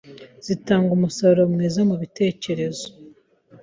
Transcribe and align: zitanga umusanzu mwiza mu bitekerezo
zitanga 0.45 0.89
umusanzu 0.97 1.43
mwiza 1.53 1.81
mu 1.89 1.95
bitekerezo 2.01 2.85